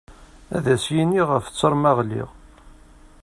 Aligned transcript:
Ad 0.55 0.65
as-yini 0.73 1.21
ɣef 1.29 1.45
ttaṛ 1.47 1.73
ma 1.77 1.91
ɣliɣ. 1.97 2.29